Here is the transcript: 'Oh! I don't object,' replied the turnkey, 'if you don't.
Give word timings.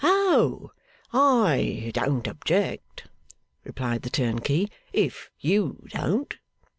'Oh! 0.03 0.71
I 1.13 1.91
don't 1.93 2.25
object,' 2.27 3.05
replied 3.63 4.01
the 4.01 4.09
turnkey, 4.09 4.71
'if 4.91 5.29
you 5.39 5.85
don't. 5.89 6.35